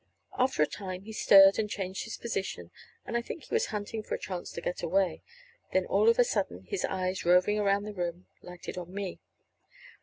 After 0.35 0.63
a 0.63 0.67
time 0.67 1.03
he 1.03 1.13
stirred 1.13 1.59
and 1.59 1.69
changed 1.69 2.05
his 2.05 2.17
position, 2.17 2.71
and 3.05 3.15
I 3.15 3.21
think 3.21 3.43
he 3.43 3.53
was 3.53 3.67
hunting 3.67 4.01
for 4.01 4.15
a 4.15 4.19
chance 4.19 4.51
to 4.53 4.59
get 4.59 4.81
away, 4.81 5.21
when 5.69 5.85
all 5.85 6.09
of 6.09 6.17
a 6.17 6.23
sudden 6.23 6.63
his 6.63 6.83
eyes, 6.85 7.23
roving 7.23 7.59
around 7.59 7.83
the 7.83 7.93
room, 7.93 8.25
lighted 8.41 8.79
on 8.79 8.91
me. 8.91 9.19